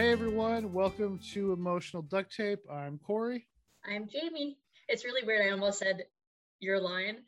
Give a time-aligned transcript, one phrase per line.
[0.00, 2.60] Hey everyone, welcome to Emotional Duct Tape.
[2.72, 3.46] I'm Corey.
[3.84, 4.56] I'm Jamie.
[4.88, 5.46] It's really weird.
[5.46, 6.04] I almost said
[6.58, 7.18] your line.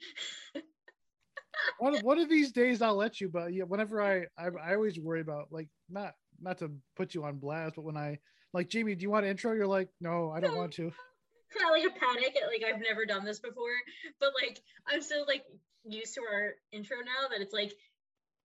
[1.78, 4.98] one, one of these days I'll let you, but yeah, whenever I, I I always
[4.98, 8.20] worry about like not not to put you on blast, but when I
[8.54, 9.52] like Jamie, do you want to intro?
[9.52, 10.84] You're like, no, I don't want to.
[11.54, 13.76] Kind of like a panic, like I've never done this before,
[14.18, 15.44] but like I'm so like
[15.84, 17.74] used to our intro now that it's like,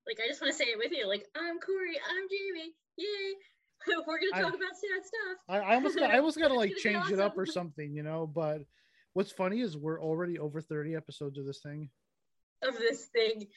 [0.05, 3.35] like I just want to say it with you, like I'm Corey, I'm Jamie, yay.
[4.07, 5.37] We're gonna talk I, about sad stuff.
[5.47, 7.13] I, I almost got, I almost gotta like change awesome.
[7.13, 8.27] it up or something, you know.
[8.27, 8.61] But
[9.13, 11.89] what's funny is we're already over 30 episodes of this thing.
[12.63, 13.47] Of this thing.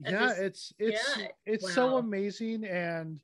[0.00, 1.26] Yeah, this, it's it's yeah.
[1.46, 1.70] it's wow.
[1.70, 2.64] so amazing.
[2.64, 3.20] And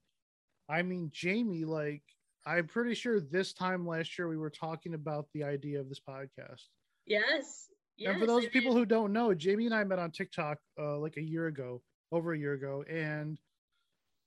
[0.69, 2.03] I mean, Jamie, like
[2.47, 6.01] I'm pretty sure this time last year we were talking about the idea of this
[6.01, 6.63] podcast.
[7.07, 7.69] Yes.
[7.99, 10.99] Yes, and for those people who don't know, Jamie and I met on TikTok uh,
[10.99, 11.81] like a year ago,
[12.13, 13.39] over a year ago, and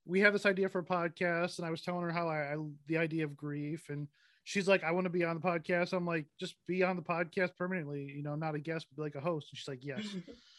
[0.09, 2.57] we have this idea for a podcast and i was telling her how I, I,
[2.87, 4.07] the idea of grief and
[4.43, 5.93] she's like i want to be on the podcast.
[5.93, 9.15] I'm like just be on the podcast permanently you know not a guest but like
[9.15, 9.47] a host.
[9.51, 10.03] And she's like yes.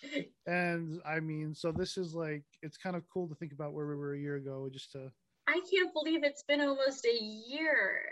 [0.47, 3.87] And i mean so this is like it's kind of cool to think about where
[3.87, 5.11] we were a year ago just to
[5.49, 8.03] i can't believe it's been almost a year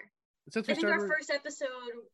[0.51, 1.69] since I think started, our first episode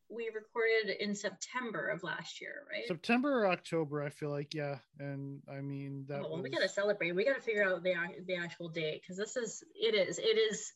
[0.09, 2.87] we recorded in September of last year, right?
[2.87, 4.79] September or October, I feel like, yeah.
[4.99, 6.21] And I mean that.
[6.21, 6.43] Oh, well, was...
[6.43, 7.13] we gotta celebrate.
[7.13, 7.95] We gotta figure out the
[8.27, 10.73] the actual date because this is it is it is.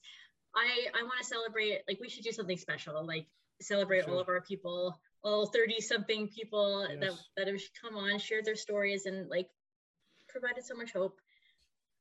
[0.55, 1.81] I I want to celebrate.
[1.89, 3.05] Like we should do something special.
[3.05, 3.27] Like
[3.61, 4.15] celebrate sure.
[4.15, 6.99] all of our people, all thirty something people yes.
[7.01, 9.49] that that have come on, shared their stories, and like
[10.29, 11.19] provided so much hope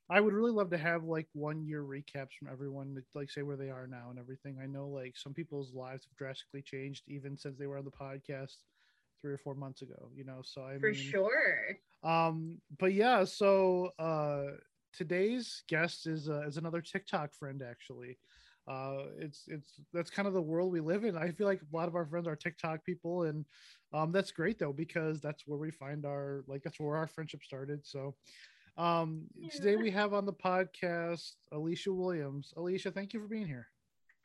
[0.09, 3.41] I would really love to have like one year recaps from everyone to like say
[3.41, 4.57] where they are now and everything.
[4.61, 7.91] I know like some people's lives have drastically changed even since they were on the
[7.91, 8.55] podcast
[9.21, 10.41] three or four months ago, you know.
[10.43, 11.77] So I for mean, sure.
[12.03, 14.57] Um, but yeah, so uh
[14.93, 18.17] today's guest is uh, is another TikTok friend actually.
[18.67, 21.17] Uh it's it's that's kind of the world we live in.
[21.17, 23.45] I feel like a lot of our friends are TikTok people and
[23.93, 27.43] um that's great though because that's where we find our like that's where our friendship
[27.43, 27.85] started.
[27.85, 28.15] So
[28.77, 29.49] um, yeah.
[29.49, 32.53] Today we have on the podcast Alicia Williams.
[32.55, 33.67] Alicia, thank you for being here.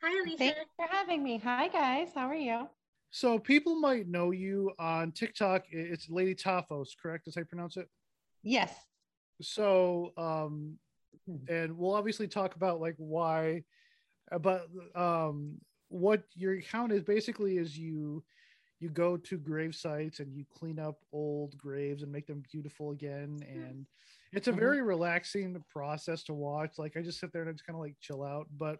[0.01, 0.37] Hi, Alicia.
[0.37, 1.39] Thanks for having me.
[1.39, 2.09] Hi, guys.
[2.13, 2.67] How are you?
[3.09, 5.65] So people might know you on TikTok.
[5.69, 7.27] It's Lady Taphos, correct?
[7.27, 7.87] As I pronounce it?
[8.43, 8.73] Yes.
[9.41, 10.77] So, um,
[11.47, 13.63] and we'll obviously talk about like why,
[14.41, 15.55] but um,
[15.89, 18.23] what your account is basically is you
[18.79, 22.91] you go to grave sites and you clean up old graves and make them beautiful
[22.91, 23.85] again and
[24.33, 24.59] it's a mm-hmm.
[24.59, 27.95] very relaxing process to watch like i just sit there and just kind of like
[28.01, 28.79] chill out but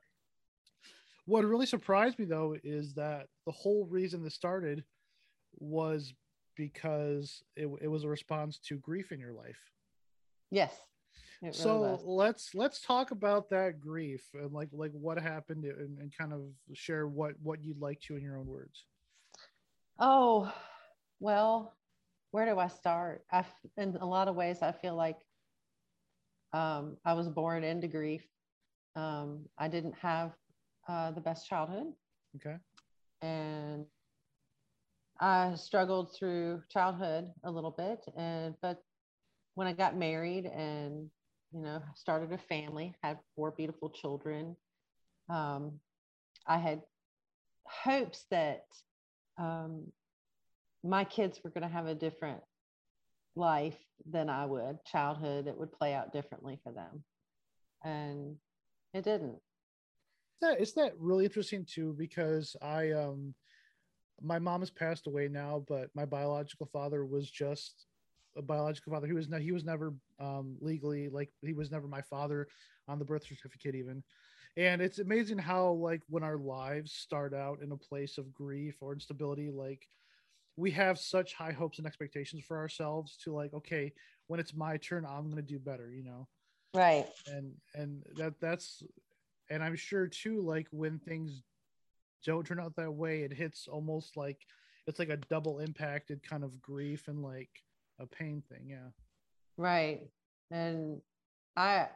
[1.25, 4.83] what really surprised me though is that the whole reason this started
[5.59, 6.13] was
[6.55, 9.59] because it, it was a response to grief in your life
[10.51, 10.75] yes
[11.41, 12.01] really so was.
[12.05, 16.41] let's let's talk about that grief and like like what happened and, and kind of
[16.73, 18.85] share what what you'd like to in your own words
[19.99, 20.51] Oh,
[21.19, 21.73] well,
[22.31, 23.23] where do I start?
[23.31, 23.45] I,
[23.77, 25.17] in a lot of ways, I feel like
[26.53, 28.21] um, I was born into grief.
[28.95, 30.31] Um, I didn't have
[30.87, 31.87] uh, the best childhood.
[32.35, 32.57] Okay.
[33.21, 33.85] And
[35.19, 38.83] I struggled through childhood a little bit, and but
[39.55, 41.09] when I got married and
[41.53, 44.55] you know started a family, had four beautiful children,
[45.29, 45.79] um,
[46.47, 46.81] I had
[47.65, 48.65] hopes that
[49.37, 49.91] um,
[50.83, 52.41] my kids were going to have a different
[53.35, 57.03] life than I would, childhood, it would play out differently for them.
[57.83, 58.37] And
[58.93, 59.39] it didn't.
[60.41, 63.33] That is that really interesting too, because I um
[64.21, 67.87] my mom has passed away now, but my biological father was just
[68.37, 69.07] a biological father.
[69.07, 72.47] He was not he was never um legally like he was never my father
[72.87, 74.03] on the birth certificate even
[74.57, 78.75] and it's amazing how like when our lives start out in a place of grief
[78.81, 79.87] or instability like
[80.55, 83.91] we have such high hopes and expectations for ourselves to like okay
[84.27, 86.27] when it's my turn i'm going to do better you know?
[86.75, 87.05] Right.
[87.27, 88.83] And and that that's
[89.49, 91.43] and i'm sure too like when things
[92.25, 94.39] don't turn out that way it hits almost like
[94.87, 97.49] it's like a double impacted kind of grief and like
[97.99, 98.89] a pain thing yeah.
[99.57, 100.01] Right.
[100.49, 100.99] And
[101.55, 101.87] i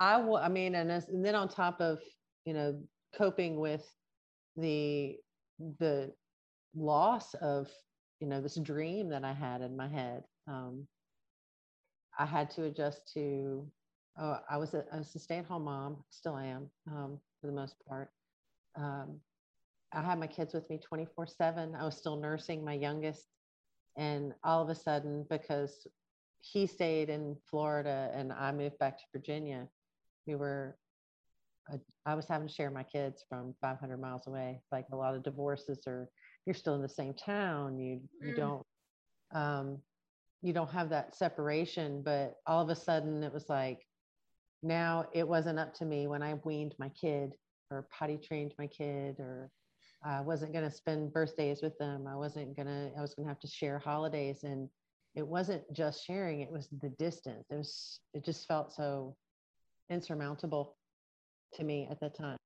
[0.00, 1.98] I will, I mean, and, and then on top of,
[2.44, 2.80] you know,
[3.16, 3.84] coping with
[4.56, 5.16] the,
[5.78, 6.12] the
[6.74, 7.68] loss of,
[8.20, 10.86] you know, this dream that I had in my head, um,
[12.18, 13.66] I had to adjust to,
[14.20, 17.76] oh, I was a, I was a stay-at-home mom, still am, um, for the most
[17.88, 18.10] part.
[18.76, 19.20] Um,
[19.92, 21.74] I had my kids with me 24 seven.
[21.74, 23.26] I was still nursing my youngest.
[23.96, 25.86] And all of a sudden, because
[26.40, 29.66] he stayed in Florida and I moved back to Virginia,
[30.26, 30.76] we were
[32.06, 34.62] I was having to share my kids from 500 miles away.
[34.72, 36.08] Like a lot of divorces are,
[36.48, 37.78] you're still in the same town.
[37.78, 38.36] You you Mm.
[38.36, 38.66] don't
[39.32, 39.82] um,
[40.40, 42.00] you don't have that separation.
[42.00, 43.86] But all of a sudden, it was like
[44.62, 47.34] now it wasn't up to me when I weaned my kid
[47.70, 49.50] or potty trained my kid or
[50.02, 52.06] I wasn't going to spend birthdays with them.
[52.06, 54.42] I wasn't going to, I was going to have to share holidays.
[54.42, 54.70] And
[55.14, 57.44] it wasn't just sharing, it was the distance.
[57.50, 59.16] It was, it just felt so
[59.90, 60.76] insurmountable
[61.54, 62.38] to me at the time.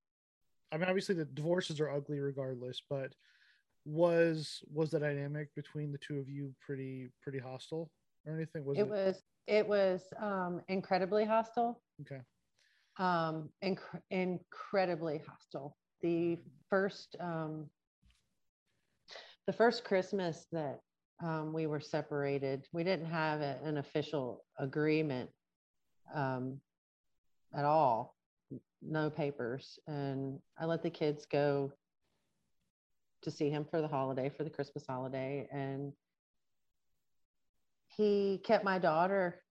[0.72, 3.12] I mean, obviously the divorces are ugly regardless, but
[3.84, 7.90] was was the dynamic between the two of you pretty pretty hostile
[8.26, 8.64] or anything?
[8.64, 11.80] Was it was, it was um, incredibly hostile.
[12.02, 12.22] okay?
[12.98, 16.38] um inc- incredibly hostile the
[16.68, 17.66] first um
[19.46, 20.80] the first christmas that
[21.24, 25.30] um we were separated we didn't have a, an official agreement
[26.14, 26.60] um
[27.54, 28.14] at all
[28.82, 31.72] no papers and i let the kids go
[33.22, 35.92] to see him for the holiday for the christmas holiday and
[37.96, 39.42] he kept my daughter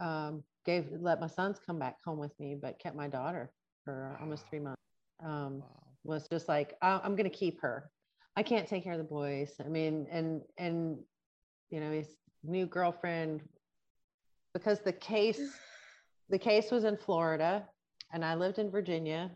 [0.00, 3.50] um, gave let my sons come back home with me, but kept my daughter
[3.84, 4.82] for almost three months.
[5.22, 5.82] Um, Wow.
[6.04, 7.90] was just like I- I'm going to keep her.
[8.36, 9.54] I can't take care of the boys.
[9.64, 10.98] I mean, and and
[11.70, 12.08] you know his
[12.44, 13.42] new girlfriend
[14.54, 15.40] because the case
[16.28, 17.66] the case was in Florida
[18.12, 19.30] and I lived in Virginia,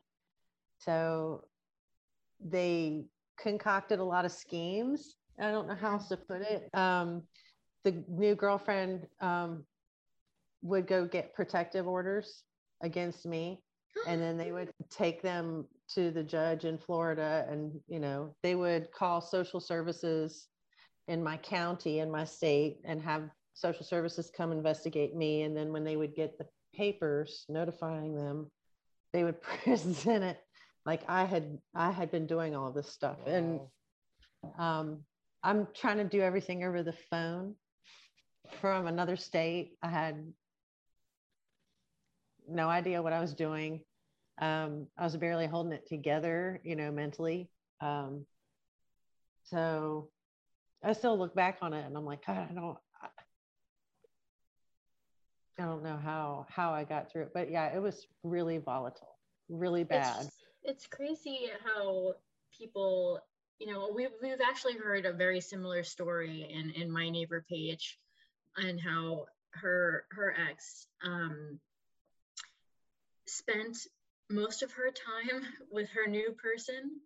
[0.79, 1.45] so
[2.41, 3.05] they
[3.43, 5.17] concocted a lot of schemes.
[5.41, 6.69] I don't know how else to put it.
[6.75, 7.23] Um,
[7.85, 9.65] the new girlfriend um,
[10.63, 12.45] would go get protective orders
[12.81, 13.61] against me
[14.07, 18.55] and then they would take them to the judge in Florida and you know they
[18.55, 20.49] would call social services
[21.09, 25.73] in my county in my state and have social services come investigate me and then
[25.73, 28.51] when they would get the papers notifying them
[29.13, 30.39] they would present it
[30.85, 33.61] like I had I had been doing all this stuff and
[34.59, 35.05] um,
[35.43, 37.55] I'm trying to do everything over the phone
[38.61, 39.77] from another state.
[39.83, 40.33] I had
[42.49, 43.83] no idea what I was doing.
[44.41, 47.49] Um, I was barely holding it together, you know, mentally.
[47.81, 48.27] Um,
[49.45, 50.09] so
[50.83, 53.09] I still look back on it and I'm like, God, I don't, I,
[55.59, 59.19] I don't know how how I got through it, but yeah, it was really volatile,
[59.49, 60.29] really bad.
[60.65, 62.15] It's, crazy how
[62.57, 63.21] people,
[63.59, 67.99] you know, we've, we've actually heard a very similar story in, in my neighbor page
[68.57, 71.59] and how her, her ex um,
[73.27, 73.77] spent
[74.31, 77.01] most of her time with her new person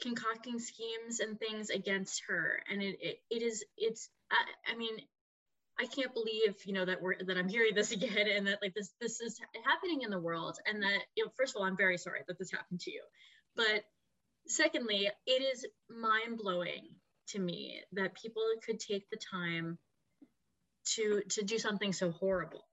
[0.00, 2.62] concocting schemes and things against her.
[2.70, 4.96] And it, it, it is, it's, I, I mean,
[5.80, 8.74] I can't believe, you know, that we're that I'm hearing this again and that like
[8.74, 11.76] this this is happening in the world and that you know, first of all, I'm
[11.76, 13.02] very sorry that this happened to you.
[13.56, 13.84] But
[14.46, 16.88] secondly, it is mind-blowing
[17.28, 19.78] to me that people could take the time
[20.94, 22.64] to to do something so horrible,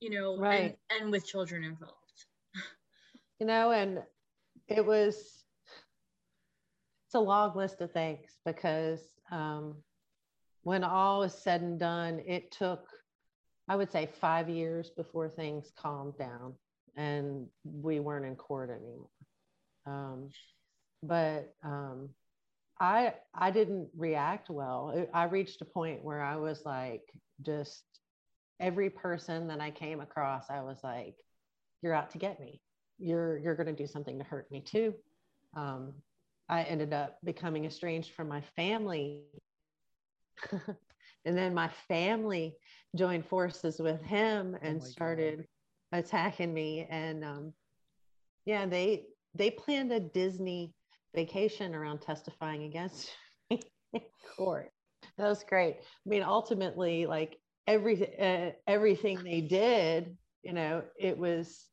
[0.00, 0.76] you know, Right.
[0.90, 1.94] and, and with children involved.
[3.40, 4.02] you know and
[4.68, 5.44] it was
[7.06, 9.00] it's a long list of things because
[9.30, 9.76] um,
[10.66, 12.88] when all was said and done it took
[13.68, 16.52] i would say five years before things calmed down
[16.96, 19.10] and we weren't in court anymore.
[19.86, 20.30] Um,
[21.04, 22.08] but um,
[22.80, 25.06] i i didn't react well.
[25.14, 27.04] I reached a point where i was like
[27.42, 27.84] just
[28.58, 31.14] every person that i came across i was like
[31.80, 32.60] you're out to get me.
[32.98, 34.94] You're you're going to do something to hurt me too.
[35.56, 35.92] Um,
[36.48, 39.22] i ended up becoming estranged from my family
[41.24, 42.56] and then my family
[42.96, 44.88] joined forces with him and my God.
[44.88, 45.46] started
[45.92, 46.86] attacking me.
[46.90, 47.52] And um,
[48.46, 50.72] yeah they they planned a disney
[51.14, 53.10] vacation around testifying against
[53.50, 53.60] me
[53.92, 54.00] in
[54.36, 54.70] court.
[55.18, 55.76] That was great.
[55.80, 61.66] I mean ultimately like every uh, everything they did you know it was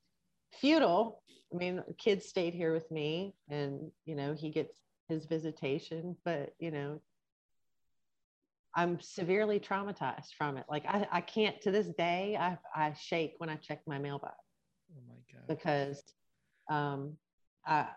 [0.60, 1.22] futile.
[1.53, 4.79] I mean kids stayed here with me and you know he gets
[5.10, 7.00] his visitation but you know
[8.75, 13.36] i'm severely traumatized from it like i, I can't to this day I, I shake
[13.38, 14.36] when i check my mailbox
[14.96, 15.48] Oh my god.
[15.48, 16.03] because
[16.70, 17.18] um,
[17.65, 17.88] I,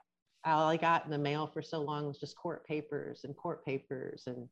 [0.44, 3.64] all I got in the mail for so long was just court papers and court
[3.64, 4.24] papers.
[4.26, 4.48] And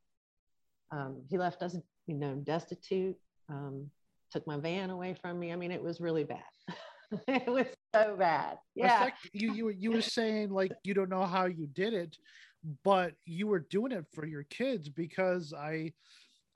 [0.91, 1.77] um, he left us,
[2.07, 3.17] you know, destitute,
[3.49, 3.91] um,
[4.31, 5.53] took my van away from me.
[5.53, 6.43] I mean, it was really bad.
[7.29, 8.59] it was so bad.
[8.75, 9.11] Yeah.
[9.33, 12.17] you you you were saying like you don't know how you did it,
[12.85, 15.93] but you were doing it for your kids because I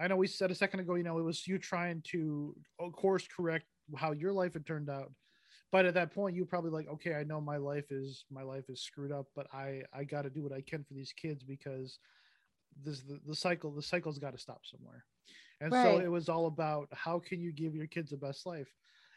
[0.01, 2.93] I know we said a second ago, you know, it was you trying to of
[2.93, 5.13] course correct how your life had turned out.
[5.73, 8.65] but at that point you probably like okay i know my life is my life
[8.69, 11.43] is screwed up but i i got to do what i can for these kids
[11.43, 11.99] because
[12.85, 15.05] this the, the cycle the cycle's got to stop somewhere
[15.61, 15.83] and right.
[15.83, 18.69] so it was all about how can you give your kids the best life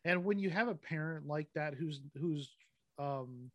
[0.06, 2.50] and when you have a parent like that who's who's
[3.00, 3.52] um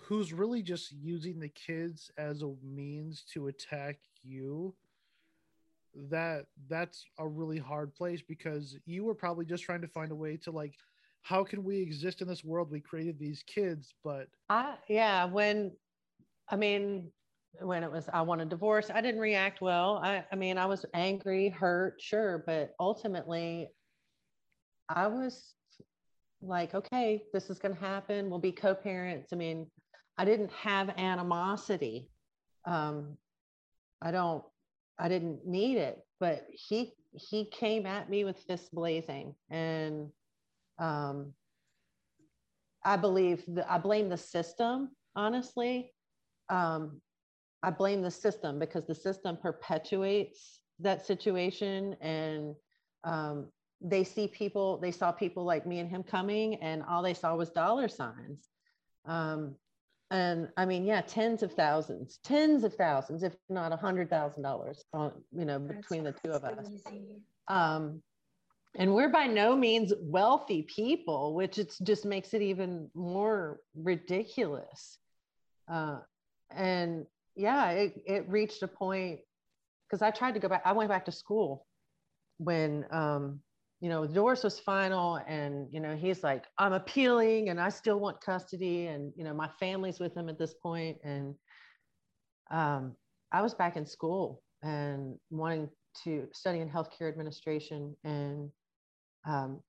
[0.00, 4.74] who's really just using the kids as a means to attack you
[6.10, 10.14] that that's a really hard place because you were probably just trying to find a
[10.14, 10.74] way to like
[11.22, 12.70] how can we exist in this world?
[12.70, 15.72] We created these kids but i yeah when
[16.48, 17.10] i mean
[17.60, 20.00] when it was i want a divorce i didn't react well.
[20.04, 23.68] I i mean i was angry hurt sure but ultimately
[24.90, 25.54] i was
[26.42, 28.28] like okay this is going to happen.
[28.28, 29.32] We'll be co-parents.
[29.32, 29.66] I mean
[30.18, 32.10] i didn't have animosity
[32.66, 33.16] um
[34.02, 34.44] i don't
[34.98, 40.08] i didn't need it but he he came at me with fist blazing and
[40.78, 41.32] um
[42.84, 45.92] i believe that i blame the system honestly
[46.48, 47.00] um
[47.66, 52.54] I blame the system because the system perpetuates that situation and
[53.04, 53.48] um,
[53.80, 57.34] they see people, they saw people like me and him coming and all they saw
[57.34, 58.50] was dollar signs.
[59.04, 59.56] Um,
[60.10, 64.42] and I mean, yeah, tens of thousands, tens of thousands, if not a hundred thousand
[64.42, 66.68] dollars on, you know, between That's the two of us.
[67.48, 68.02] Um,
[68.76, 74.98] and we're by no means wealthy people, which it just makes it even more ridiculous.
[75.66, 75.98] Uh,
[76.50, 79.20] and yeah, it, it reached a point
[79.88, 80.62] because I tried to go back.
[80.64, 81.66] I went back to school
[82.38, 83.40] when, um,
[83.80, 87.68] you know, the divorce was final and, you know, he's like, I'm appealing and I
[87.68, 88.86] still want custody.
[88.86, 90.96] And, you know, my family's with him at this point.
[91.04, 91.34] And
[92.50, 92.96] um,
[93.32, 95.68] I was back in school and wanting
[96.04, 97.94] to study in healthcare administration.
[98.02, 98.50] And
[99.26, 99.60] um,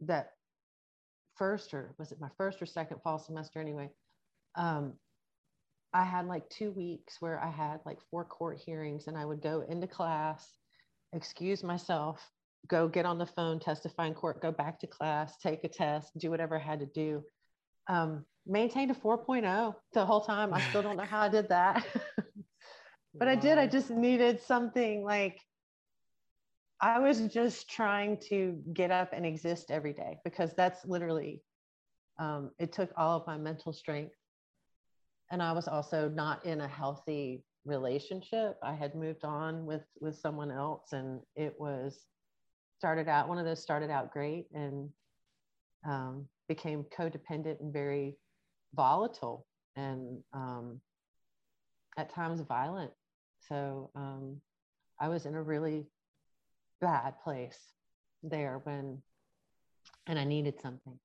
[0.00, 0.32] that
[1.36, 3.88] first, or was it my first or second fall semester anyway?
[4.54, 4.94] Um,
[5.94, 9.40] I had like two weeks where I had like four court hearings and I would
[9.40, 10.46] go into class,
[11.14, 12.20] excuse myself,
[12.68, 16.16] go get on the phone, testify in court, go back to class, take a test,
[16.18, 17.22] do whatever I had to do.
[17.88, 20.54] Um, maintained a 4.0 the whole time.
[20.54, 21.86] I still don't know how I did that.
[23.14, 23.32] but wow.
[23.32, 23.58] I did.
[23.58, 25.40] I just needed something like
[26.80, 31.42] I was just trying to get up and exist every day because that's literally,
[32.18, 34.14] um, it took all of my mental strength
[35.30, 38.56] and I was also not in a healthy relationship.
[38.62, 42.04] I had moved on with with someone else, and it was
[42.84, 44.90] started out one of those started out great and
[45.86, 48.14] um, became codependent and very
[48.74, 50.78] volatile and um,
[51.96, 52.90] at times violent.
[53.48, 54.38] So um,
[55.00, 55.86] I was in a really
[56.82, 57.58] bad place
[58.22, 59.00] there when,
[60.06, 60.98] and I needed something.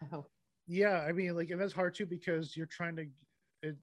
[0.10, 0.26] So
[0.66, 3.06] yeah, I mean, like, and that's hard too because you're trying to
[3.62, 3.76] it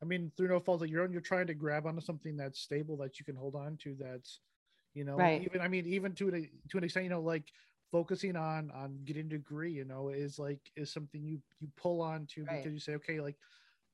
[0.00, 2.60] I mean, through no fault of your own, you're trying to grab onto something that's
[2.60, 3.96] stable that you can hold on to.
[3.98, 4.40] That's,
[4.94, 5.42] you know, right.
[5.42, 7.52] even I mean, even to an to an extent, you know, like
[7.90, 12.00] focusing on on getting a degree, you know, is like is something you you pull
[12.00, 12.62] on to right.
[12.62, 13.36] because you say, okay, like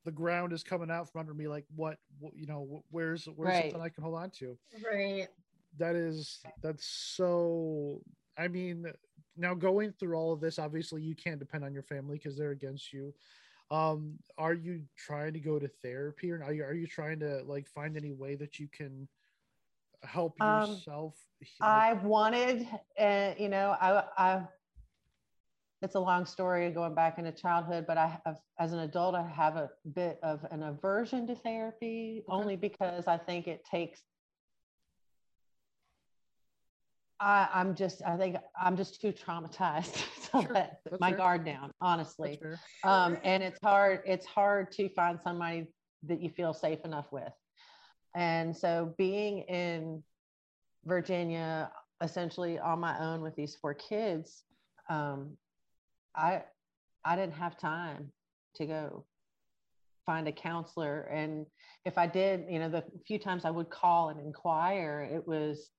[0.04, 1.48] the ground is coming out from under me.
[1.48, 3.64] Like what, what you know, where's where's right.
[3.64, 4.58] something I can hold on to?
[4.84, 5.28] Right.
[5.78, 8.00] That is that's so.
[8.36, 8.86] I mean,
[9.36, 12.52] now going through all of this, obviously you can't depend on your family because they're
[12.52, 13.12] against you
[13.70, 17.42] um are you trying to go to therapy or are you, are you trying to
[17.44, 19.06] like find any way that you can
[20.02, 21.14] help um, yourself
[21.60, 22.66] um, i wanted
[22.98, 24.42] uh, you know i i
[25.80, 29.26] it's a long story going back into childhood but i have as an adult i
[29.26, 32.36] have a bit of an aversion to therapy okay.
[32.36, 34.02] only because i think it takes
[37.20, 39.94] I, I'm just, I think I'm just too traumatized
[40.30, 40.52] to sure.
[40.52, 41.18] let That's my fair.
[41.18, 42.40] guard down, honestly.
[42.84, 45.66] Um, and it's hard, it's hard to find somebody
[46.04, 47.32] that you feel safe enough with.
[48.14, 50.02] And so being in
[50.84, 51.70] Virginia,
[52.02, 54.44] essentially on my own with these four kids,
[54.88, 55.36] um,
[56.16, 56.42] I,
[57.04, 58.10] I didn't have time
[58.56, 59.04] to go
[60.06, 61.02] find a counselor.
[61.02, 61.46] And
[61.84, 65.70] if I did, you know, the few times I would call and inquire, it was,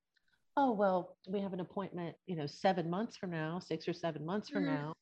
[0.58, 4.26] oh well we have an appointment you know seven months from now six or seven
[4.26, 4.74] months from mm-hmm.
[4.74, 4.94] now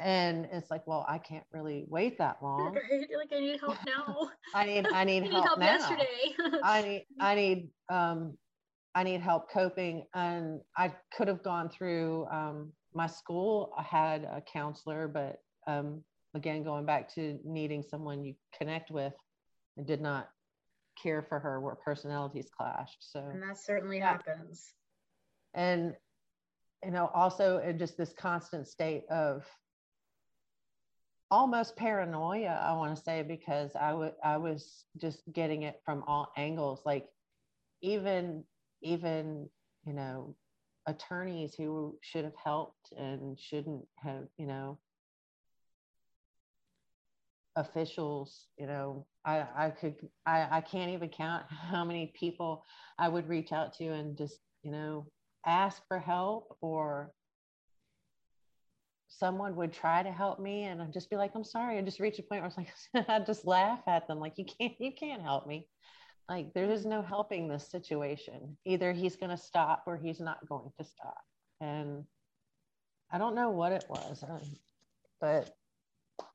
[0.00, 3.06] and it's like well i can't really wait that long right?
[3.16, 5.66] like i need help now i need i need, help, help now.
[5.66, 8.36] yesterday i need i need um
[8.94, 14.24] i need help coping and i could have gone through um my school I had
[14.24, 16.02] a counselor but um
[16.34, 19.14] again going back to needing someone you connect with
[19.78, 20.28] I did not
[21.00, 24.08] care for her where personalities clashed so and that certainly yeah.
[24.10, 24.72] happens
[25.54, 25.94] and
[26.84, 29.44] you know also just this constant state of
[31.30, 36.80] almost paranoia i want to say because i was just getting it from all angles
[36.84, 37.06] like
[37.82, 38.42] even
[38.82, 39.48] even
[39.84, 40.34] you know
[40.86, 44.78] attorneys who should have helped and shouldn't have you know
[47.56, 49.94] officials you know i i could
[50.26, 52.64] i i can't even count how many people
[52.98, 55.06] i would reach out to and just you know
[55.46, 57.12] ask for help or
[59.10, 61.76] someone would try to help me and I'd just be like, I'm sorry.
[61.76, 64.20] I just reach a point where I was like, I'd just laugh at them.
[64.20, 65.66] Like, you can't, you can't help me.
[66.28, 68.56] Like, there is no helping this situation.
[68.64, 71.22] Either he's going to stop or he's not going to stop.
[71.60, 72.04] And
[73.12, 74.38] I don't know what it was, uh,
[75.20, 75.50] but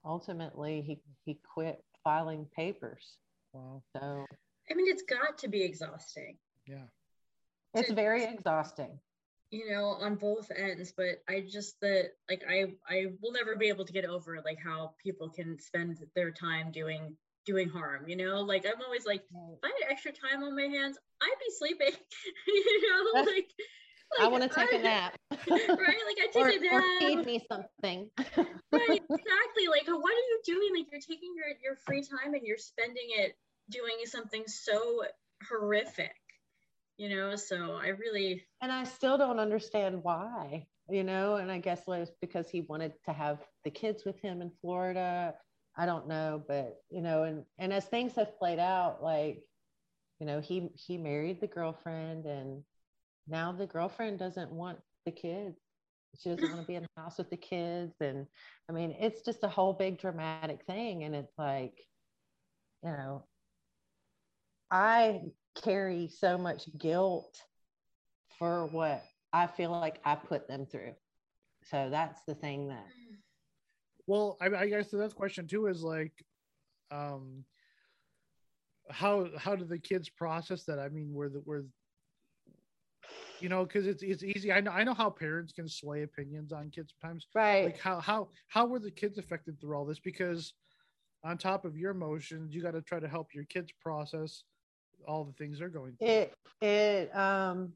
[0.04, 3.18] ultimately he, he quit filing papers.
[3.54, 3.82] Wow.
[3.96, 4.26] So,
[4.70, 6.38] I mean, it's got to be exhausting.
[6.68, 6.84] Yeah.
[7.74, 9.00] It's very exhausting
[9.56, 13.70] you know on both ends but i just that like i i will never be
[13.70, 18.18] able to get over like how people can spend their time doing doing harm you
[18.18, 21.54] know like i'm always like if i had extra time on my hands i'd be
[21.58, 21.94] sleeping
[22.48, 23.48] you know like, like
[24.22, 25.16] I want to take I, a nap.
[25.32, 25.42] right?
[25.50, 26.74] Like I take or, a nap.
[26.74, 28.10] Or feed me something.
[28.72, 29.68] right, exactly.
[29.68, 30.70] Like what are you doing?
[30.76, 33.36] Like you're taking your, your free time and you're spending it
[33.70, 35.04] doing something so
[35.50, 36.14] horrific
[36.98, 41.58] you know so i really and i still don't understand why you know and i
[41.58, 45.34] guess it was because he wanted to have the kids with him in florida.
[45.78, 49.44] I don't know but you know and and as things have played out like
[50.20, 52.64] you know he he married the girlfriend and
[53.28, 55.58] now the girlfriend doesn't want the kids
[56.20, 57.94] she doesn't want to be in the house with the kids.
[58.00, 58.26] And
[58.70, 61.04] i mean it's just a whole big dramatic thing.
[61.04, 61.78] And it's like
[62.84, 63.26] you know
[64.72, 65.22] i
[65.56, 67.42] carry so much guilt
[68.38, 70.94] for what I feel like I put them through.
[71.64, 72.86] So that's the thing that.
[74.08, 76.14] Well, I, I guess the next question too is like,
[76.92, 77.44] um,
[78.92, 80.78] how how do the kids process that?
[80.78, 81.64] I mean, where the where,
[83.40, 84.52] you know, because it's it's easy.
[84.52, 87.28] I know I know how parents can sway opinions on kids sometimes.
[87.34, 87.66] Right.
[87.66, 90.00] Like how how how were the kids affected through all this?
[90.00, 90.54] Because
[91.24, 94.44] on top of your emotions, you got to try to help your kids process
[95.08, 96.08] all the things they're going through.
[96.08, 97.74] It it um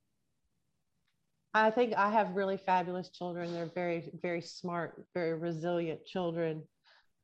[1.54, 3.54] I think I have really fabulous children.
[3.54, 6.64] They're very, very smart, very resilient children.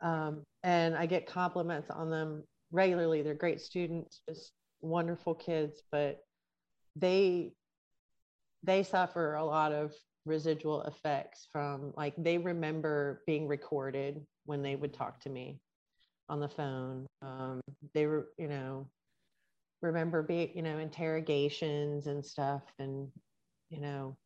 [0.02, 3.22] Um, and I get compliments on them regularly.
[3.22, 6.20] They're great students, just wonderful kids, but
[6.96, 7.54] they
[8.64, 9.94] they suffer a lot of
[10.26, 15.60] residual effects from like they remember being recorded when they would talk to me
[16.30, 17.06] on the phone.
[17.22, 17.62] Um,
[17.94, 18.88] they were, you know,
[19.86, 23.10] remember being you know interrogations and stuff and
[23.70, 24.18] you know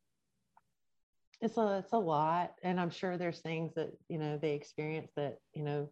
[1.41, 2.53] it's a it's a lot.
[2.63, 5.89] And i'm sure there's things that you know they experience that you know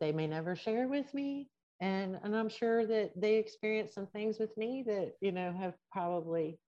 [0.00, 1.48] they may never share with me.
[1.80, 5.74] And and i'm sure that they experience some things with me that you know have
[5.92, 6.58] probably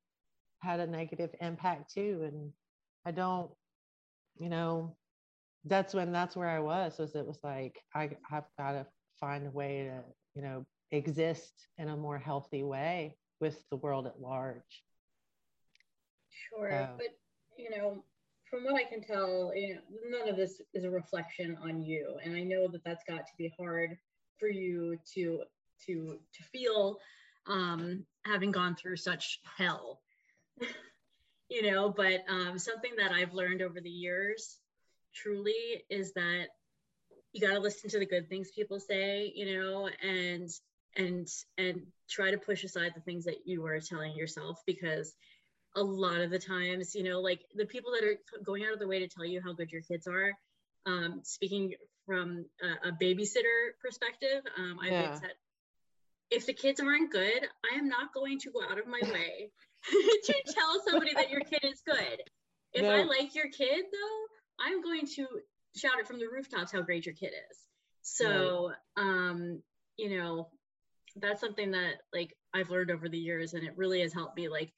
[0.60, 2.22] had a negative impact too.
[2.24, 2.52] And
[3.06, 3.50] i don't
[4.38, 4.96] you know
[5.66, 8.86] that's when that's where i was was it was like i i've got to
[9.20, 10.00] find a way to
[10.34, 14.84] you know exist in a more healthy way with the world at large.
[16.48, 16.88] Sure, so.
[16.96, 17.08] but
[17.56, 18.04] you know,
[18.48, 19.80] from what I can tell, you know,
[20.18, 23.32] none of this is a reflection on you, and I know that that's got to
[23.38, 23.96] be hard
[24.38, 25.42] for you to
[25.86, 26.98] to to feel
[27.46, 30.00] um, having gone through such hell.
[31.50, 34.58] you know, but um, something that I've learned over the years
[35.14, 36.48] truly is that
[37.32, 40.48] you got to listen to the good things people say, you know, and
[40.96, 45.14] and and try to push aside the things that you are telling yourself because
[45.76, 48.78] a lot of the times you know like the people that are going out of
[48.78, 50.32] the way to tell you how good your kids are
[50.86, 51.74] um, speaking
[52.06, 55.14] from a, a babysitter perspective um, i've yeah.
[55.14, 55.32] said
[56.30, 59.50] if the kids aren't good i am not going to go out of my way
[60.24, 62.20] to tell somebody that your kid is good
[62.72, 65.26] if i like your kid though i'm going to
[65.76, 67.58] shout it from the rooftops how great your kid is
[68.02, 69.04] so right.
[69.04, 69.62] um
[69.96, 70.48] you know
[71.16, 74.48] that's something that like I've learned over the years and it really has helped me
[74.48, 74.72] like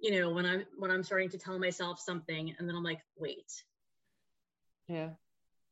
[0.00, 3.00] you know when I'm when I'm starting to tell myself something and then I'm like
[3.16, 3.52] wait.
[4.86, 5.10] Yeah.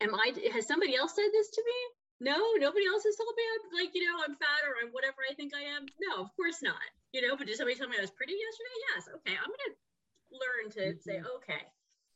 [0.02, 2.28] Am I has somebody else said this to me?
[2.28, 5.18] No nobody else has told me I'm like you know I'm fat or I'm whatever
[5.28, 5.87] I think I am.
[6.00, 6.74] No of course not.
[7.12, 8.78] You know but did somebody tell me I was pretty yesterday?
[8.94, 9.09] Yes.
[9.14, 9.76] Okay I'm gonna
[10.32, 11.11] learn to mm-hmm.
[11.11, 11.62] say okay.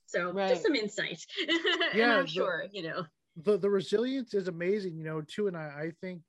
[0.07, 0.49] So right.
[0.49, 1.25] just some insight.
[1.95, 3.05] Yeah I'm the, sure you know.
[3.37, 6.23] the the resilience is amazing you know too and I I think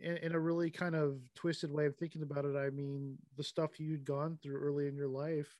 [0.00, 3.44] in, in, a really kind of twisted way of thinking about it, I mean, the
[3.44, 5.56] stuff you'd gone through early in your life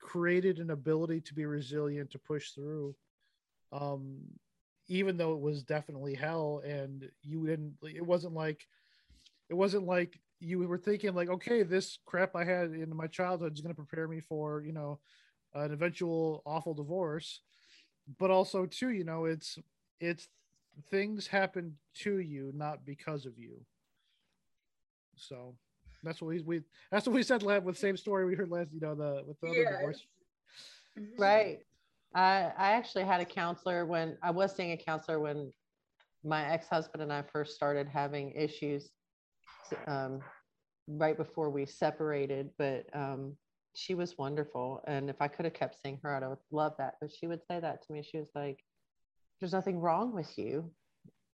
[0.00, 2.94] created an ability to be resilient to push through.
[3.72, 4.20] Um,
[4.88, 8.66] even though it was definitely hell and you didn't it wasn't like
[9.48, 13.54] it wasn't like you were thinking like okay this crap i had in my childhood
[13.54, 14.98] is going to prepare me for you know
[15.54, 17.40] an eventual awful divorce
[18.18, 19.58] but also too you know it's
[20.00, 20.28] it's
[20.90, 23.60] things happen to you not because of you
[25.16, 25.54] so
[26.02, 26.60] that's what we, we
[26.90, 29.38] that's what we said last with same story we heard last you know the with
[29.40, 30.06] the other divorce
[31.18, 31.60] right
[32.14, 35.52] I, I actually had a counselor when I was seeing a counselor when
[36.22, 38.90] my ex-husband and I first started having issues
[39.86, 40.20] um,
[40.86, 43.36] right before we separated, but um,
[43.74, 44.82] she was wonderful.
[44.86, 46.94] And if I could have kept seeing her, I'd have loved that.
[47.00, 48.02] But she would say that to me.
[48.02, 48.60] She was like,
[49.44, 50.70] there's nothing wrong with you.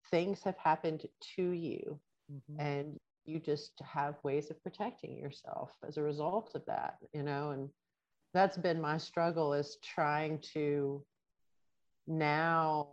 [0.10, 2.00] Things have happened to you.
[2.34, 2.60] Mm-hmm.
[2.60, 7.52] And you just have ways of protecting yourself as a result of that, you know,
[7.52, 7.70] and
[8.34, 11.04] that's been my struggle is trying to
[12.08, 12.88] now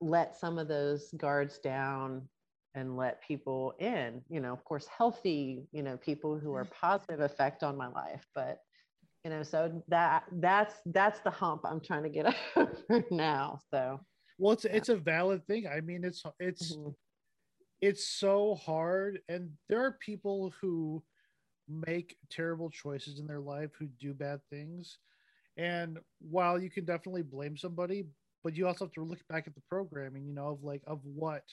[0.00, 2.22] let some of those guards down
[2.74, 7.20] and let people in you know of course healthy you know people who are positive
[7.20, 8.60] effect on my life but
[9.24, 14.00] you know so that that's that's the hump i'm trying to get over now so
[14.38, 14.72] well it's yeah.
[14.72, 16.90] it's a valid thing i mean it's it's mm-hmm.
[17.80, 21.02] it's so hard and there are people who
[21.68, 24.98] make terrible choices in their life, who do bad things.
[25.56, 28.06] And while you can definitely blame somebody,
[28.42, 31.00] but you also have to look back at the programming, you know, of like of
[31.04, 31.44] what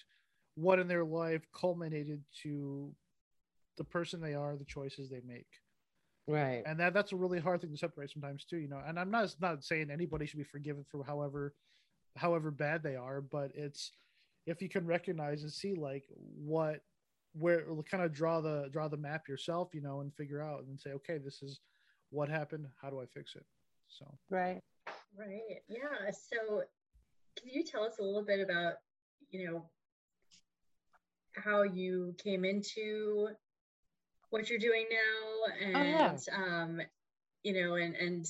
[0.56, 2.92] what in their life culminated to
[3.78, 5.48] the person they are, the choices they make.
[6.30, 6.62] Right.
[6.66, 8.80] And that that's a really hard thing to separate sometimes too, you know.
[8.86, 11.56] And I'm not not saying anybody should be forgiven for however
[12.16, 13.92] however bad they are, but it's
[14.46, 16.82] if you can recognize and see like what
[17.34, 20.80] where kind of draw the draw the map yourself you know and figure out and
[20.80, 21.60] say okay this is
[22.12, 22.68] what happened.
[22.82, 23.46] How do i fix it?
[23.88, 24.06] So.
[24.30, 24.62] Right.
[25.18, 25.64] Right.
[25.68, 26.12] Yeah.
[26.12, 26.62] So
[27.40, 28.74] can you tell us a little bit about
[29.32, 29.66] you know
[31.34, 33.30] how you came into
[34.30, 36.18] what you're doing now and oh, yeah.
[36.36, 36.82] um
[37.44, 38.26] you know and and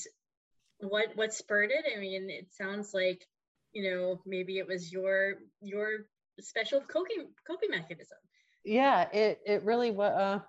[0.79, 1.85] what what spurred it?
[1.95, 3.25] I mean it sounds like
[3.73, 6.05] you know maybe it was your your
[6.39, 8.17] special coping coping mechanism.
[8.63, 10.39] Yeah it it really was uh,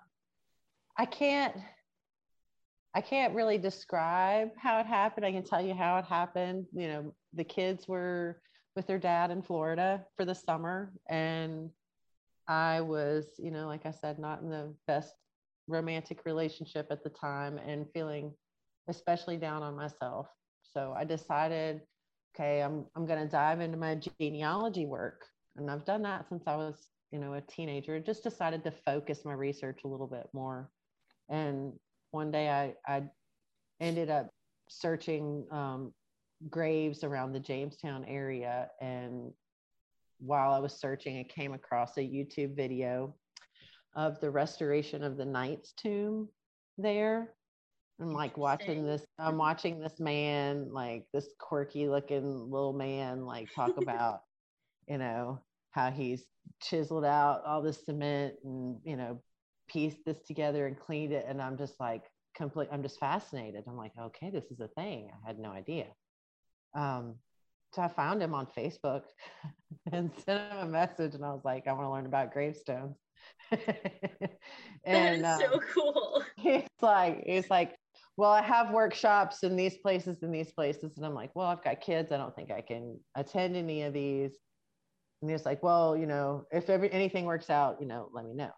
[0.97, 1.55] i can't
[2.93, 5.25] i can't really describe how it happened.
[5.25, 6.65] I can tell you how it happened.
[6.73, 8.41] You know the kids were
[8.75, 11.69] with their dad in florida for the summer and
[12.47, 15.13] i was you know like i said not in the best
[15.71, 18.33] romantic relationship at the time and feeling
[18.87, 20.27] especially down on myself.
[20.63, 21.81] So i decided
[22.35, 25.25] okay i'm, I'm going to dive into my genealogy work.
[25.57, 27.99] And i've done that since i was you know a teenager.
[27.99, 30.69] Just decided to focus my research a little bit more.
[31.29, 31.73] And
[32.11, 33.03] one day i i
[33.79, 34.29] ended up
[34.69, 35.91] searching um,
[36.49, 38.69] graves around the jamestown area.
[38.79, 39.31] And
[40.21, 43.15] while i was searching i came across a youtube video
[43.95, 46.29] of the restoration of the knight's tomb
[46.77, 47.33] there.
[47.99, 53.53] I'm like watching this i'm watching this man like this quirky looking little man like
[53.53, 54.21] talk about
[54.87, 56.25] you know how he's
[56.61, 59.21] chiseled out all the cement and you know
[59.69, 61.25] pieced this together and cleaned it.
[61.27, 62.03] And i'm just like
[62.35, 63.63] complete i'm just fascinated.
[63.67, 65.09] I'm like okay this is a thing.
[65.23, 65.87] I had no idea.
[66.75, 67.15] Um
[67.73, 69.03] so i found him on facebook
[69.93, 72.97] and sent him a message and i was like i want to learn about gravestones
[73.51, 73.59] and
[74.85, 77.75] that is so um, cool he's like he's like
[78.17, 81.63] well i have workshops in these places and these places and i'm like well i've
[81.63, 84.37] got kids i don't think i can attend any of these
[85.21, 88.25] and he was like, well, you know, if every, anything works out, you know, let
[88.25, 88.51] me know.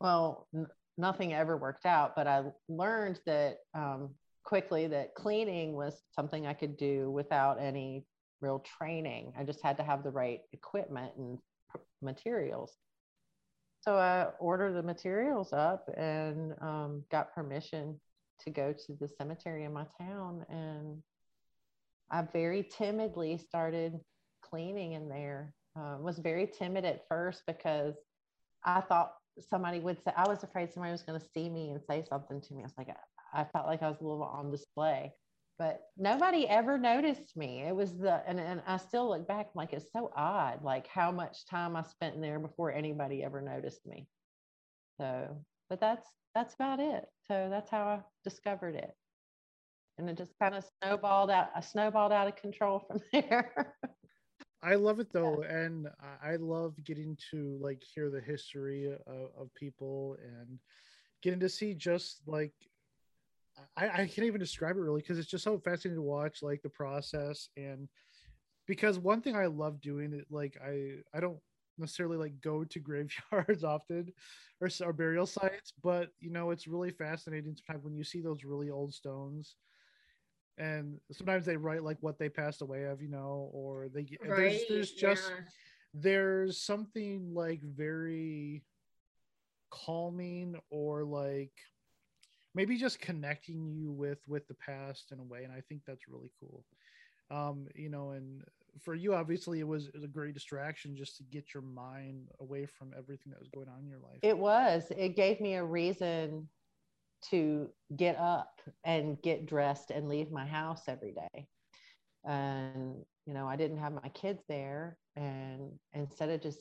[0.00, 0.66] Well, n-
[0.98, 4.10] nothing ever worked out, but I learned that um,
[4.42, 8.04] quickly that cleaning was something I could do without any
[8.40, 9.32] real training.
[9.38, 11.38] I just had to have the right equipment and
[12.02, 12.76] materials.
[13.84, 18.00] So I ordered the materials up and um, got permission
[18.40, 20.46] to go to the cemetery in my town.
[20.48, 21.02] And
[22.10, 24.00] I very timidly started
[24.40, 25.52] cleaning in there.
[25.76, 27.94] Um, was very timid at first because
[28.64, 29.12] I thought
[29.50, 32.40] somebody would say, I was afraid somebody was going to see me and say something
[32.40, 32.62] to me.
[32.62, 35.12] I was like, I, I felt like I was a little on display,
[35.58, 37.62] but nobody ever noticed me.
[37.62, 41.12] It was the, and, and I still look back like it's so odd, like how
[41.12, 44.06] much time I spent in there before anybody ever noticed me.
[44.98, 45.36] So,
[45.70, 47.04] but that's, that's about it.
[47.28, 48.90] So that's how I discovered it.
[49.98, 53.76] And it just kind of snowballed out, I snowballed out of control from there.
[54.64, 55.56] I love it though, yeah.
[55.56, 55.88] and
[56.22, 60.58] I love getting to like hear the history of, of, people and
[61.22, 62.54] getting to see just like
[63.76, 66.62] I, I can't even describe it really because it's just so fascinating to watch like
[66.62, 67.88] the process and
[68.66, 71.38] because one thing I love doing it like I I don't
[71.78, 74.12] necessarily like go to graveyards often
[74.60, 78.44] or, or burial sites but you know it's really fascinating sometimes when you see those
[78.44, 79.56] really old stones
[80.58, 84.36] and sometimes they write like what they passed away of you know or they right,
[84.36, 85.44] there's, there's just yeah.
[85.94, 88.62] there's something like very
[89.70, 91.52] calming or like
[92.54, 96.08] maybe just connecting you with with the past in a way and i think that's
[96.08, 96.64] really cool.
[97.30, 98.42] Um you know and
[98.82, 102.28] for you obviously it was, it was a great distraction just to get your mind
[102.40, 104.18] away from everything that was going on in your life.
[104.22, 104.90] It was.
[104.96, 106.48] It gave me a reason
[107.30, 111.46] to get up and get dressed and leave my house every day.
[112.24, 116.60] And you know i didn't have my kids there and instead of just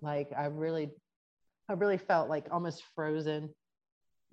[0.00, 0.90] like i really
[1.68, 3.50] i really felt like almost frozen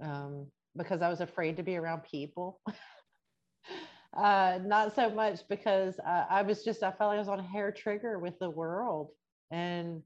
[0.02, 2.62] um, because I was afraid to be around people.
[4.18, 7.40] uh, not so much because I, I was just, I felt like I was on
[7.40, 9.10] a hair trigger with the world.
[9.52, 10.02] And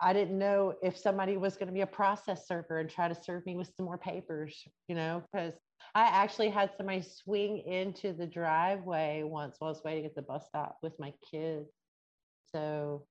[0.00, 3.14] I didn't know if somebody was going to be a process server and try to
[3.14, 5.54] serve me with some more papers, you know, because
[5.94, 10.22] I actually had somebody swing into the driveway once while I was waiting at the
[10.22, 11.68] bus stop with my kids.
[12.52, 13.06] So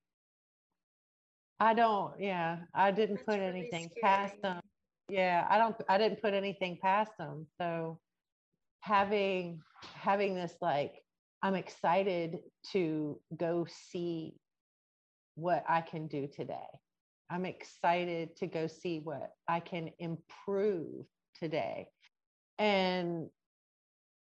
[1.59, 4.01] I don't, yeah, I didn't That's put really anything scary.
[4.01, 4.60] past them
[5.11, 7.99] yeah i don't i didn't put anything past them so
[8.79, 9.59] having
[9.93, 11.03] having this like
[11.43, 12.39] i'm excited
[12.71, 14.33] to go see
[15.35, 16.55] what i can do today.
[17.29, 21.05] I'm excited to go see what i can improve
[21.39, 21.87] today.
[22.59, 23.27] And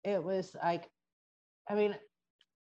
[0.04, 0.88] it was like
[1.69, 1.95] i mean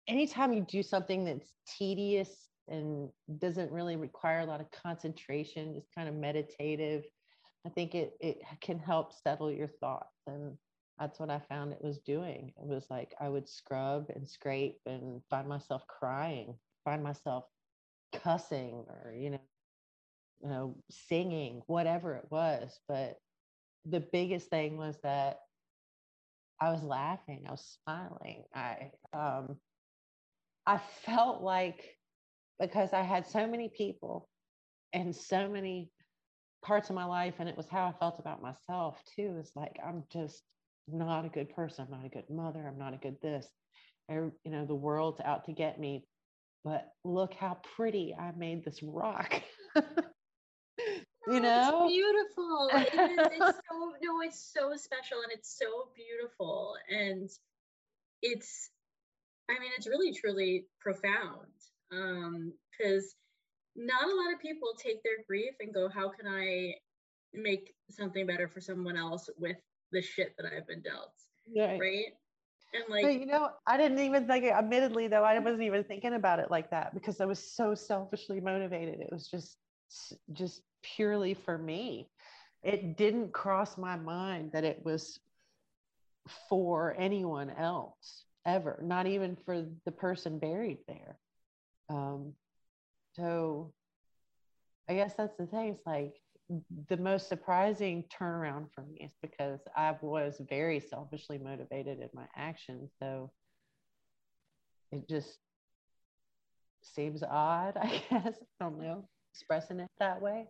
[0.09, 2.31] anytime you do something that's tedious
[2.69, 7.05] and doesn't really require a lot of concentration just kind of meditative
[7.67, 10.57] I think it it can help settle your thoughts and
[10.99, 12.53] that's what I found it was doing.
[12.57, 17.45] It was like I would scrub and scrape and find myself crying, find myself
[18.13, 19.41] cussing or you know,
[20.43, 22.81] you know, singing, whatever it was.
[22.89, 23.17] But
[23.85, 25.39] the biggest thing was that
[26.61, 28.45] I was laughing, I was smiling.
[28.55, 29.59] I um
[30.67, 31.97] I felt like
[32.61, 34.29] because I had so many people
[34.93, 35.91] and so many
[36.63, 39.79] parts of my life and it was how i felt about myself too it's like
[39.87, 40.43] i'm just
[40.89, 43.47] not a good person i'm not a good mother i'm not a good this
[44.09, 46.05] or you know the world's out to get me
[46.65, 49.43] but look how pretty i made this rock.
[51.29, 55.89] You know it's beautiful it is, it's so no it's so special and it's so
[55.95, 57.29] beautiful and
[58.23, 58.71] it's
[59.51, 61.53] i mean it's really truly profound
[61.93, 63.15] um because
[63.79, 66.75] not a lot of people take their grief and go, how can I
[67.33, 69.57] make something better for someone else with
[69.93, 71.13] the shit that I've been dealt?
[71.51, 71.79] Yeah.
[71.79, 72.07] Right.
[72.75, 76.15] And like, but, you know, I didn't even think, admittedly, though, I wasn't even thinking
[76.15, 79.01] about it like that because I was so selfishly motivated.
[79.01, 79.57] It was just,
[80.33, 82.11] just purely for me.
[82.63, 85.19] It didn't cross my mind that it was
[86.49, 91.17] for anyone else ever, not even for the person buried there.
[91.89, 92.35] Um,
[93.19, 93.73] so
[94.89, 95.69] I guess that's the thing.
[95.69, 96.15] It's like
[96.89, 102.25] the most surprising turnaround for me is because I was very selfishly motivated in my
[102.35, 102.91] actions.
[102.99, 103.31] So
[104.91, 105.39] it just
[106.83, 108.35] seems odd, I guess.
[108.61, 110.47] I don't know, expressing it that way.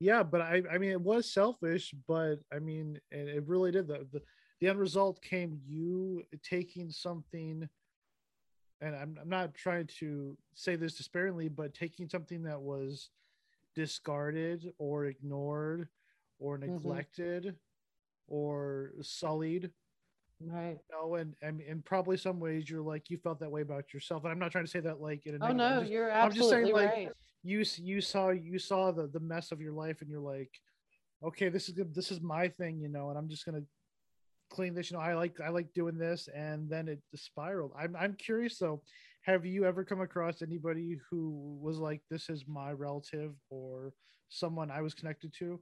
[0.00, 3.86] Yeah, but I, I mean, it was selfish, but I mean, and it really did.
[3.86, 4.20] The, the,
[4.60, 7.68] the end result came you taking something
[8.82, 13.10] and I'm, I'm not trying to say this disparagingly, but taking something that was
[13.74, 15.88] discarded or ignored
[16.38, 16.72] or mm-hmm.
[16.72, 17.54] neglected mm-hmm.
[18.34, 19.70] or sullied
[20.50, 23.62] right you know and, and in probably some ways you're like you felt that way
[23.62, 25.92] about yourself and i'm not trying to say that like in a oh no just,
[25.92, 27.12] you're absolutely i'm just saying like
[27.44, 30.50] you you saw you saw the the mess of your life and you're like
[31.24, 33.62] okay this is good this is my thing you know and i'm just gonna
[34.52, 37.72] clean this you know i like i like doing this and then it spiraled.
[37.78, 38.82] I'm, I'm curious though
[39.22, 43.94] have you ever come across anybody who was like this is my relative or
[44.28, 45.58] someone i was connected to?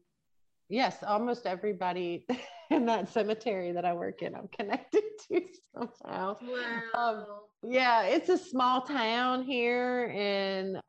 [0.68, 2.26] Yes almost everybody
[2.70, 5.40] in that cemetery that i work in i'm connected to
[5.72, 6.36] somehow.
[6.42, 6.90] Wow.
[6.94, 7.26] Um,
[7.62, 10.82] yeah it's a small town here and um,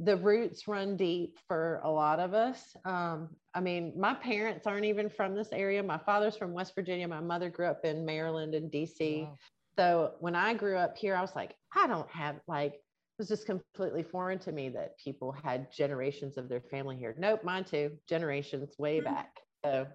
[0.00, 2.76] the roots run deep for a lot of us.
[2.84, 5.82] Um, I mean, my parents aren't even from this area.
[5.82, 7.06] My father's from West Virginia.
[7.06, 9.22] My mother grew up in Maryland and DC.
[9.22, 9.38] Wow.
[9.78, 12.80] So when I grew up here, I was like, I don't have like, it
[13.18, 17.14] was just completely foreign to me that people had generations of their family here.
[17.16, 17.92] Nope, mine too.
[18.08, 19.14] Generations way mm-hmm.
[19.14, 19.40] back.
[19.64, 19.86] So,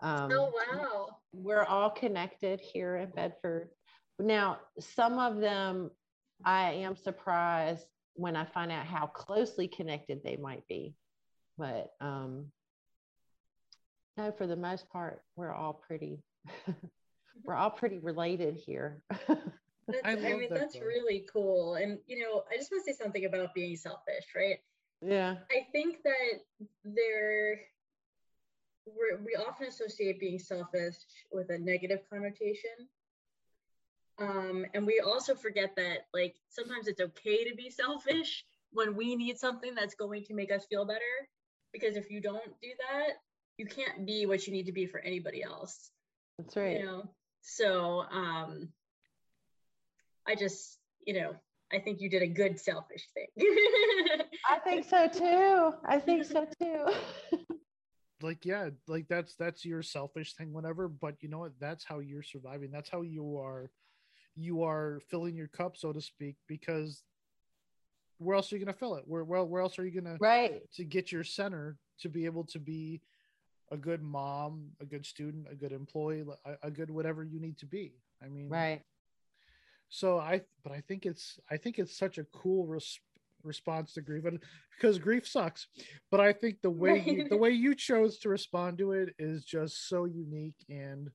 [0.00, 1.08] um, oh wow.
[1.34, 3.68] We're all connected here in Bedford.
[4.18, 5.90] Now, some of them,
[6.44, 10.94] I am surprised when I find out how closely connected they might be.
[11.58, 12.46] But um,
[14.16, 16.22] no, for the most part, we're all pretty,
[17.44, 19.02] we're all pretty related here.
[20.04, 20.80] I, I, mean, that, that's though.
[20.80, 21.76] really cool.
[21.76, 24.58] And, you know, I just want to say something about being selfish, right?
[25.00, 25.36] Yeah.
[25.50, 27.60] I think that there,
[28.86, 30.96] we we often associate being selfish
[31.32, 32.88] with a negative connotation.
[34.18, 39.16] Um, and we also forget that, like, sometimes it's okay to be selfish when we
[39.16, 41.00] need something that's going to make us feel better.
[41.72, 43.14] Because if you don't do that,
[43.58, 45.90] you can't be what you need to be for anybody else.
[46.38, 46.78] That's right.
[46.78, 47.10] You know?
[47.42, 48.68] So, um,
[50.26, 51.36] I just, you know,
[51.72, 53.26] I think you did a good selfish thing.
[54.48, 55.74] I think so too.
[55.84, 56.86] I think so too.
[58.22, 61.52] like yeah, like that's that's your selfish thing whatever, but you know what?
[61.60, 62.70] That's how you're surviving.
[62.70, 63.70] That's how you are
[64.36, 67.02] you are filling your cup so to speak because
[68.18, 69.04] where else are you going to fill it?
[69.06, 72.24] Where where where else are you going to right to get your center to be
[72.24, 73.00] able to be
[73.70, 77.58] a good mom, a good student, a good employee, a, a good whatever you need
[77.58, 77.92] to be.
[78.22, 78.82] I mean, right
[79.88, 83.00] so i but i think it's i think it's such a cool res-
[83.44, 84.40] response to grief and
[84.76, 85.68] because grief sucks
[86.10, 89.44] but i think the way you, the way you chose to respond to it is
[89.44, 91.10] just so unique and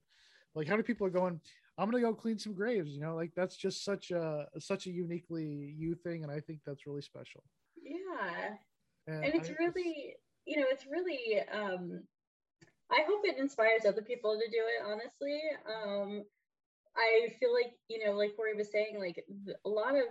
[0.56, 1.40] like how many people are going
[1.78, 4.92] i'm gonna go clean some graves you know like that's just such a such a
[4.92, 7.44] uniquely you thing and i think that's really special
[7.82, 8.56] yeah
[9.08, 12.02] and, and it's I, really you know it's really um
[12.92, 16.24] i hope it inspires other people to do it honestly um
[16.96, 19.24] I feel like, you know, like Corey was saying, like
[19.66, 20.06] a lot of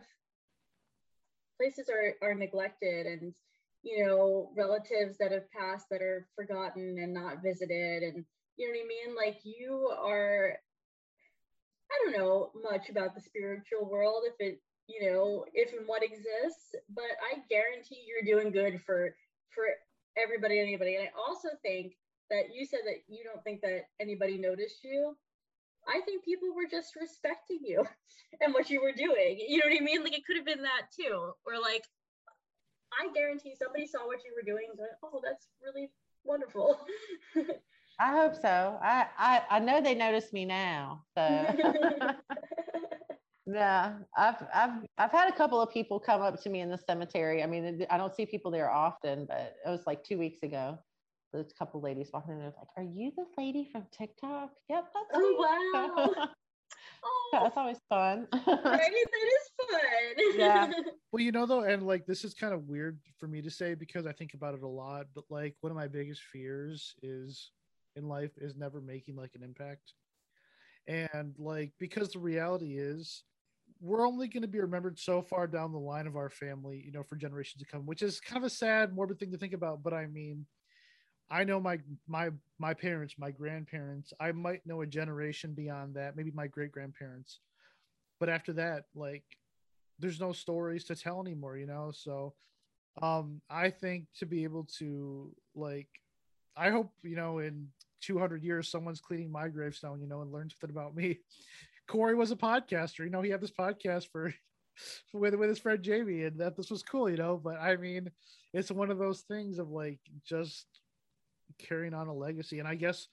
[1.57, 3.35] places are, are neglected and,
[3.83, 8.03] you know, relatives that have passed that are forgotten and not visited.
[8.03, 8.25] And,
[8.57, 9.17] you know what I mean?
[9.17, 10.59] Like you are,
[11.91, 16.03] I don't know much about the spiritual world, if it, you know, if and what
[16.03, 19.15] exists, but I guarantee you're doing good for,
[19.55, 19.65] for
[20.17, 20.97] everybody, anybody.
[20.97, 21.95] And I also think
[22.31, 25.17] that you said that you don't think that anybody noticed you
[25.89, 27.85] I think people were just respecting you
[28.41, 29.41] and what you were doing.
[29.47, 30.03] You know what I mean?
[30.03, 31.33] Like it could have been that too.
[31.47, 31.85] Or like,
[32.93, 35.91] I guarantee somebody saw what you were doing and oh, that's really
[36.25, 36.79] wonderful.
[38.01, 38.79] I hope so.
[38.83, 41.05] I, I, I know they notice me now.
[41.17, 41.23] So
[43.47, 46.79] yeah, I've, I've, I've had a couple of people come up to me in the
[46.79, 47.43] cemetery.
[47.43, 50.79] I mean, I don't see people there often, but it was like two weeks ago
[51.33, 54.51] there's a couple ladies walking in there like, Are you the lady from TikTok?
[54.69, 55.37] Yep, that's oh me.
[55.39, 56.15] wow.
[57.05, 57.29] oh.
[57.33, 58.27] That's always fun.
[58.33, 60.39] right, that is fun.
[60.39, 60.73] Yeah.
[61.13, 63.75] well, you know though, and like this is kind of weird for me to say
[63.75, 67.51] because I think about it a lot, but like one of my biggest fears is
[67.97, 69.95] in life is never making like an impact.
[70.87, 73.25] And like because the reality is
[73.81, 76.93] we're only going to be remembered so far down the line of our family, you
[76.93, 79.53] know, for generations to come, which is kind of a sad, morbid thing to think
[79.55, 79.83] about.
[79.83, 80.47] But I mean,
[81.31, 84.13] I know my my my parents, my grandparents.
[84.21, 87.41] I might know a generation beyond that, maybe my great grandparents.
[88.19, 89.25] But after that, like
[89.99, 91.93] there's no stories to tell anymore, you know?
[91.95, 92.35] So
[93.03, 95.89] um I think to be able to like
[96.57, 97.69] I hope, you know, in
[98.01, 101.19] 200 years someone's cleaning my gravestone, you know, and learn something about me.
[101.87, 104.33] Corey was a podcaster, you know, he had this podcast for
[105.13, 107.37] with with his friend Jamie, and that this was cool, you know.
[107.43, 108.11] But I mean,
[108.53, 110.67] it's one of those things of like just
[111.59, 112.59] carrying on a legacy.
[112.59, 113.09] And I guess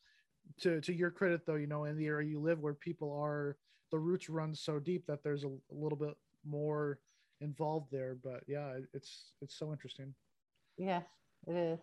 [0.61, 3.57] to to your credit though, you know, in the area you live where people are
[3.91, 6.99] the roots run so deep that there's a, a little bit more
[7.41, 8.15] involved there.
[8.23, 10.13] But yeah, it's it's so interesting.
[10.77, 11.05] Yes,
[11.47, 11.79] it is.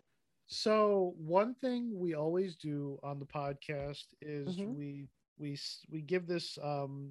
[0.46, 4.76] So one thing we always do on the podcast is mm-hmm.
[4.76, 5.58] we we
[5.90, 7.10] we give this um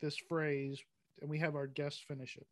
[0.00, 0.80] this phrase
[1.20, 2.46] and we have our guests finish it.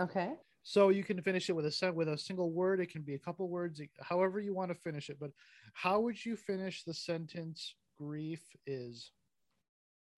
[0.00, 0.32] Okay.
[0.62, 2.80] So you can finish it with a set with a single word.
[2.80, 5.18] It can be a couple words, however you want to finish it.
[5.18, 5.30] But
[5.72, 7.74] how would you finish the sentence?
[7.98, 9.10] Grief is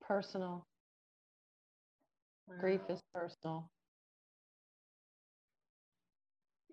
[0.01, 0.67] personal.
[2.47, 2.57] Wow.
[2.61, 3.71] Grief is personal.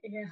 [0.04, 0.26] Yeah.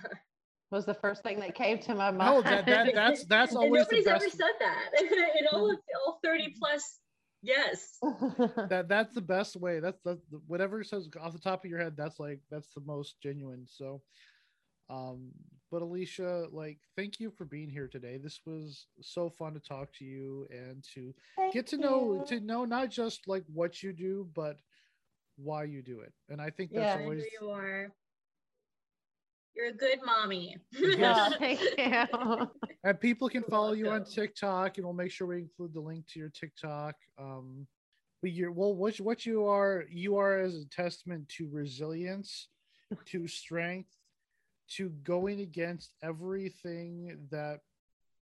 [0.69, 2.35] Was the first thing that came to my mind.
[2.35, 6.55] No, that, that that's that's always nobody's ever said that in all of all 30
[6.59, 6.99] plus
[7.41, 7.97] Yes.
[8.69, 9.79] that that's the best way.
[9.79, 11.95] That's the whatever says off the top of your head.
[11.95, 13.65] That's like that's the most genuine.
[13.67, 14.01] So,
[14.89, 15.31] um,
[15.71, 18.17] but Alicia, like, thank you for being here today.
[18.17, 21.81] This was so fun to talk to you and to thank get to you.
[21.81, 24.57] know to know not just like what you do, but
[25.37, 26.13] why you do it.
[26.29, 27.91] And I think that's yeah, always you are.
[29.57, 30.55] You're a good mommy.
[30.71, 31.33] Yes.
[31.33, 32.49] oh, thank you.
[32.83, 34.05] and people can follow you on.
[34.05, 36.93] TikTok, and we'll make sure we include the link to your TikTok.
[37.17, 37.65] Um,
[38.21, 42.49] but you're well, what what you are, you are as a testament to resilience,
[43.05, 43.89] to strength,
[44.75, 47.61] to going against everything that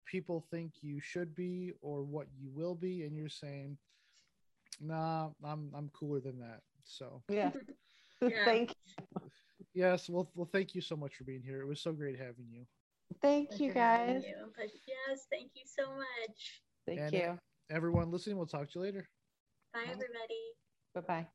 [0.05, 3.78] people think you should be or what you will be, and you're saying,
[4.80, 7.51] "Nah, I'm I'm cooler than that." So Yeah.
[8.21, 8.45] Yeah.
[8.45, 8.73] thank
[9.78, 11.61] yes, well, well, thank you so much for being here.
[11.61, 12.65] It was so great having you.
[13.21, 14.23] thank Pleasure you guys.
[14.23, 14.51] you.
[14.55, 16.63] But yes, thank you so much.
[16.88, 17.39] Thank And you.
[17.69, 19.07] Everyone listening, we'll talk to you later.
[19.73, 19.91] Bye, Bye.
[19.91, 20.41] everybody.
[20.95, 21.28] Bye bye.